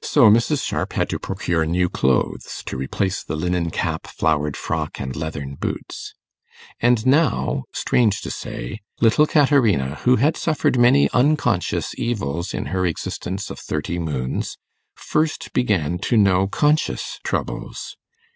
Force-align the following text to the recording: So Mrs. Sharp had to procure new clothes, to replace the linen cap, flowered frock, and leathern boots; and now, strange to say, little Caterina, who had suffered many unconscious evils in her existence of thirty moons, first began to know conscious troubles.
So 0.00 0.30
Mrs. 0.30 0.64
Sharp 0.64 0.92
had 0.92 1.10
to 1.10 1.18
procure 1.18 1.66
new 1.66 1.88
clothes, 1.88 2.62
to 2.66 2.76
replace 2.76 3.24
the 3.24 3.34
linen 3.34 3.70
cap, 3.72 4.06
flowered 4.06 4.56
frock, 4.56 5.00
and 5.00 5.16
leathern 5.16 5.56
boots; 5.56 6.14
and 6.78 7.04
now, 7.04 7.64
strange 7.72 8.20
to 8.20 8.30
say, 8.30 8.78
little 9.00 9.26
Caterina, 9.26 9.96
who 10.04 10.14
had 10.14 10.36
suffered 10.36 10.78
many 10.78 11.10
unconscious 11.10 11.98
evils 11.98 12.54
in 12.54 12.66
her 12.66 12.86
existence 12.86 13.50
of 13.50 13.58
thirty 13.58 13.98
moons, 13.98 14.56
first 14.94 15.52
began 15.52 15.98
to 15.98 16.16
know 16.16 16.46
conscious 16.46 17.18
troubles. 17.24 17.96